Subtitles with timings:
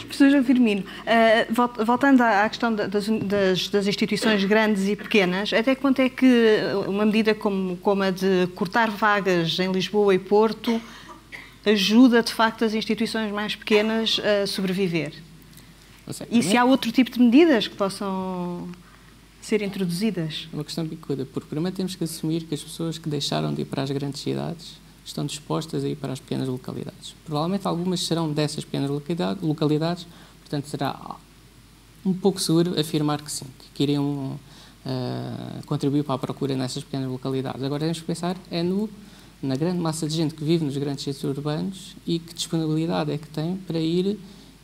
[0.00, 5.74] Professor João Firmino, uh, voltando à questão das, das, das, instituições grandes e pequenas, até
[5.74, 10.80] quanto é que uma medida como, como a de cortar vagas em Lisboa e Porto
[11.64, 15.12] ajuda, de facto, as instituições mais pequenas a sobreviver?
[16.10, 18.68] Sei, e se há outro tipo de medidas que possam
[19.40, 20.48] ser introduzidas?
[20.52, 23.62] É uma questão bicuda, porque primeiro temos que assumir que as pessoas que deixaram de
[23.62, 27.14] ir para as grandes cidades estão dispostas a ir para as pequenas localidades.
[27.24, 28.90] Provavelmente algumas serão dessas pequenas
[29.42, 30.06] localidades,
[30.40, 31.16] portanto será
[32.04, 34.38] um pouco seguro afirmar que sim, que iriam
[34.84, 37.62] uh, contribuir para a procura nessas pequenas localidades.
[37.62, 38.88] Agora temos que pensar é no,
[39.42, 43.18] na grande massa de gente que vive nos grandes centros urbanos e que disponibilidade é
[43.18, 44.18] que tem para ir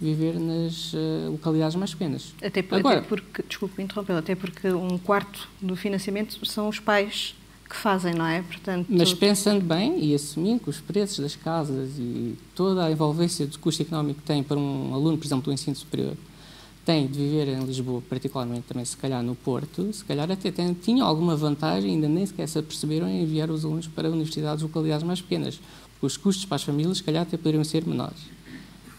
[0.00, 2.34] viver nas uh, localidades mais pequenas.
[2.42, 6.78] Até, por, Agora, até porque, desculpe interrompê-lo, até porque um quarto do financiamento são os
[6.78, 7.34] pais
[7.74, 8.40] que fazem, não é?
[8.40, 13.46] Portanto, Mas pensando bem e assumindo que os preços das casas e toda a envolvência
[13.46, 16.16] do custo económico que tem para um aluno, por exemplo, do ensino superior,
[16.84, 20.72] tem de viver em Lisboa, particularmente também se calhar no Porto, se calhar até tem,
[20.74, 24.64] tinham alguma vantagem, ainda nem sequer se aperceberam em enviar os alunos para universidades de
[24.64, 25.60] localidades mais pequenas,
[25.94, 28.18] porque os custos para as famílias, se calhar, até poderiam ser menores.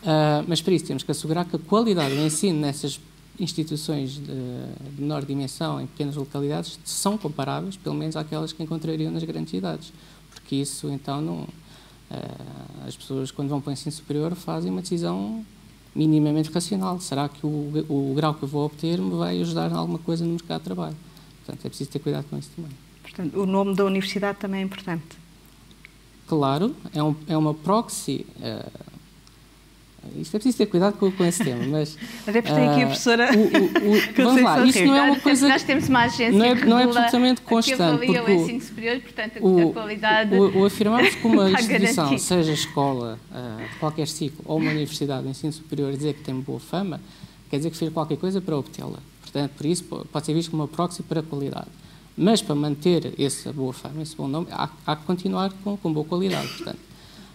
[0.01, 2.99] Uh, mas para isso temos que assegurar que a qualidade do ensino nessas
[3.39, 9.11] instituições de, de menor dimensão em pequenas localidades são comparáveis, pelo menos àquelas que encontrariam
[9.11, 9.91] nas grandes cidades,
[10.31, 14.81] porque isso então não uh, as pessoas quando vão para o ensino superior fazem uma
[14.81, 15.45] decisão
[15.93, 16.99] minimamente racional.
[16.99, 20.25] Será que o, o grau que eu vou obter me vai ajudar em alguma coisa
[20.25, 20.95] no mercado de trabalho?
[21.45, 22.71] Portanto, é preciso ter cuidado com isso também.
[23.01, 25.25] Portanto, o nome da universidade também é importante.
[26.27, 28.94] Claro, é, um, é uma proxy uh,
[30.17, 31.97] isto é preciso ter cuidado com, com esse tema, mas...
[32.25, 33.29] Até porque tem aqui a ah, professora...
[33.31, 35.47] O, o, o, vamos lá, isto não é uma coisa...
[35.47, 38.05] Nós temos uma agência não é, que não é absolutamente constante.
[38.05, 40.35] Porque o ensino superior, portanto, a qualidade...
[40.35, 45.23] O, o afirmarmos que uma instituição, seja escola uh, de qualquer ciclo ou uma universidade
[45.23, 47.01] de ensino superior, dizer que tem boa fama,
[47.49, 48.99] quer dizer que fez qualquer coisa para obtê-la.
[49.21, 51.67] Portanto, por isso pode ser visto como uma proxy para a qualidade.
[52.17, 55.91] Mas para manter essa boa fama, esse bom nome, há, há que continuar com, com
[55.91, 56.47] boa qualidade.
[56.47, 56.79] Portanto,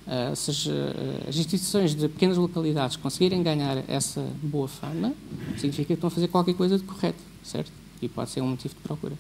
[0.07, 0.71] Uh, se as, uh,
[1.29, 5.13] as, instituições de pequenas localidades conseguirem ganhar essa boa fama,
[5.57, 7.71] significa que estão a fazer qualquer coisa de correto, certo?
[8.01, 9.15] E pode ser um motivo de procura.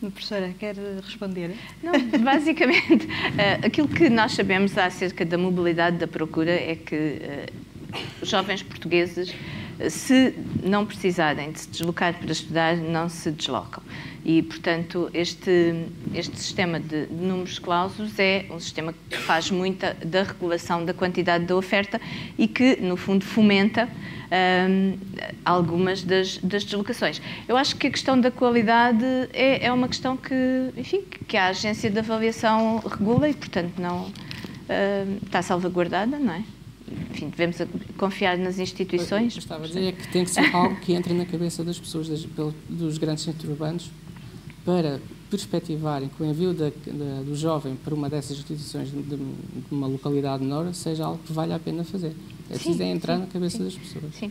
[0.00, 1.56] Professora, quer responder?
[1.82, 1.92] Não,
[2.24, 7.20] basicamente, uh, aquilo que nós sabemos acerca da mobilidade da procura é que
[8.20, 9.32] os jovens portugueses,
[9.90, 13.82] se não precisarem de se deslocar para estudar, não se deslocam.
[14.24, 15.84] E, portanto, este,
[16.14, 21.44] este sistema de, números clausos é um sistema que faz muita da regulação da quantidade
[21.44, 22.00] da oferta
[22.38, 23.88] e que, no fundo, fomenta
[24.32, 24.96] um,
[25.44, 27.20] algumas das, das, deslocações.
[27.48, 30.34] Eu acho que a questão da qualidade é, é, uma questão que,
[30.76, 36.44] enfim, que a agência de avaliação regula e, portanto, não uh, está salvaguardada, não é?
[37.10, 37.56] Enfim, devemos
[37.96, 39.34] confiar nas instituições.
[39.34, 42.08] Eu estava a dizer que tem que ser algo que entre na cabeça das pessoas,
[42.08, 42.26] das,
[42.68, 43.90] dos grandes centros urbanos,
[44.64, 45.00] para
[45.30, 49.18] perspectivarem que o envio da, da, do jovem para uma dessas instituições de, de,
[49.70, 52.12] uma localidade menor seja algo que vale a pena fazer.
[52.50, 54.14] É preciso é entrar sim, na cabeça sim, das pessoas.
[54.14, 54.30] Sim.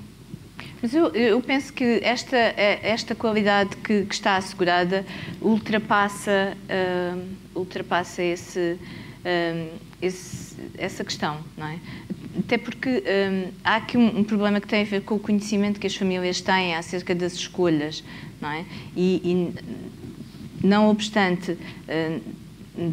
[0.79, 5.05] Mas eu, eu, penso que esta, esta qualidade que, que está assegurada
[5.41, 11.79] ultrapassa, uh, ultrapassa esse, uh, esse, essa questão, não é?
[12.51, 15.79] Até porque um, há aqui um, um, problema que tem a ver com o conhecimento
[15.79, 18.03] que as famílias têm acerca das escolhas,
[18.41, 18.65] não é?
[18.93, 19.21] E,
[20.61, 21.57] e não obstante
[21.87, 22.19] eh,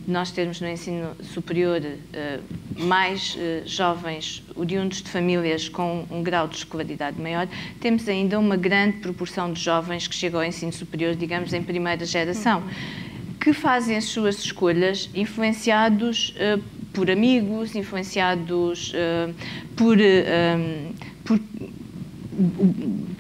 [0.07, 2.39] nós termos no ensino superior eh,
[2.79, 7.49] mais eh, jovens oriundos de famílias com um grau de escolaridade maior,
[7.81, 12.05] temos ainda uma grande proporção de jovens que chegam ao ensino superior, digamos, em primeira
[12.05, 12.63] geração,
[13.41, 16.33] que fazem as suas escolhas influenciados
[16.99, 18.93] por amigos, influenciados
[19.77, 19.97] por,
[21.25, 21.41] por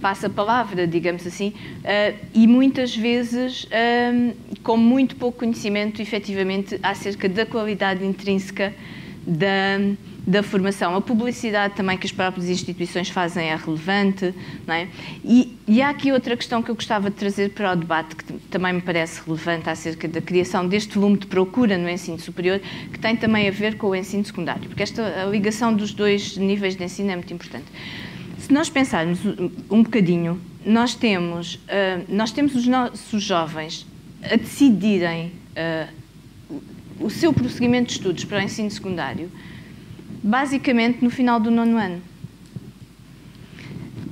[0.00, 6.78] passa a palavra, digamos assim, uh, e muitas vezes uh, com muito pouco conhecimento, efetivamente,
[6.82, 8.74] acerca da qualidade intrínseca
[9.26, 9.78] da,
[10.28, 10.94] da formação.
[10.94, 14.34] A publicidade também que as próprias instituições fazem é relevante,
[14.66, 14.88] não é?
[15.24, 18.24] E, e há aqui outra questão que eu gostava de trazer para o debate, que
[18.50, 22.60] também me parece relevante, acerca da criação deste volume de procura no ensino superior,
[22.92, 26.76] que tem também a ver com o ensino secundário, porque esta ligação dos dois níveis
[26.76, 27.66] de ensino é muito importante
[28.38, 29.18] se nós pensarmos
[29.68, 33.86] um bocadinho, nós temos, uh, nós temos os nossos jovens
[34.22, 35.92] a decidirem uh,
[36.98, 39.30] o seu prosseguimento de estudos para o ensino secundário,
[40.28, 42.02] basicamente no final do nono ano.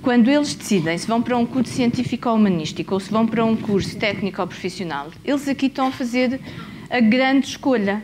[0.00, 3.44] Quando eles decidem se vão para um curso científico ou humanístico ou se vão para
[3.44, 6.40] um curso técnico ou profissional, eles aqui estão a fazer
[6.88, 8.02] a grande escolha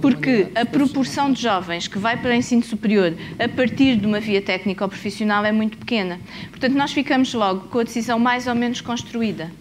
[0.00, 4.18] Porque a proporção de jovens que vai para o ensino superior a partir de uma
[4.18, 6.18] via técnica ou profissional é muito pequena.
[6.50, 9.52] Portanto, nós ficamos logo com a decisão mais ou menos construída.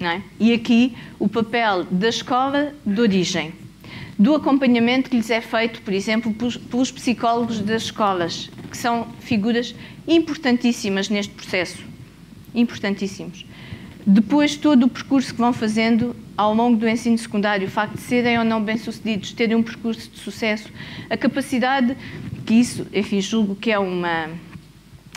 [0.00, 0.20] É?
[0.40, 3.52] E aqui o papel da escola de origem,
[4.18, 9.74] do acompanhamento que lhes é feito, por exemplo, pelos psicólogos das escolas, que são figuras
[10.08, 11.84] importantíssimas neste processo.
[12.54, 13.44] Importantíssimos.
[14.06, 18.02] Depois, todo o percurso que vão fazendo ao longo do ensino secundário, o facto de
[18.02, 20.70] serem ou não bem-sucedidos, terem um percurso de sucesso,
[21.10, 21.96] a capacidade,
[22.46, 24.30] que isso, enfim, julgo que é uma,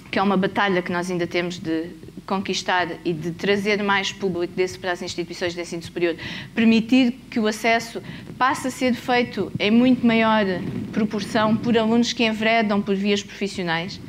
[0.09, 1.87] que é uma batalha que nós ainda temos de
[2.29, 6.15] conquistar e de trazer mais público desse para as instituições de ensino superior,
[6.53, 8.03] permitir que o acesso
[8.37, 10.45] passe a ser feito em muito maior
[10.93, 13.99] proporção por alunos que enveredam por vias profissionais,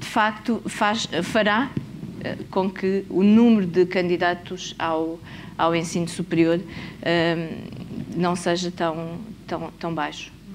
[0.00, 1.70] de facto faz, fará
[2.24, 5.18] eh, com que o número de candidatos ao,
[5.58, 6.60] ao ensino superior
[8.14, 10.35] não seja tão, tão, tão baixo.